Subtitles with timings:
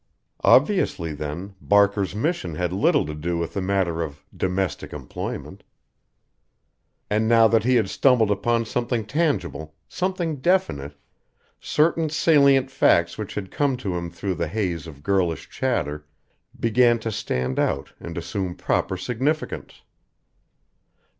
[0.43, 5.63] Obviously, then, Barker's mission had little to do with the matter of domestic employment.
[7.07, 10.95] And now that he had stumbled upon something tangible something definite
[11.59, 16.07] certain salient facts which had come to him through the haze of girlish chatter
[16.59, 19.83] began to stand out and assume proper significance.